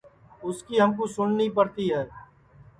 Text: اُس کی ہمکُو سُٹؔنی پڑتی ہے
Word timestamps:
اُس 0.45 0.57
کی 0.65 0.75
ہمکُو 0.83 1.05
سُٹؔنی 1.13 1.47
پڑتی 1.57 1.85
ہے 1.93 2.03